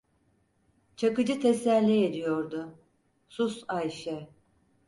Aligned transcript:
Çakıcı 0.95 1.39
teselli 1.39 2.03
ediyordu:- 2.05 2.75
Sus 3.29 3.63
Ayşe. 3.67 4.29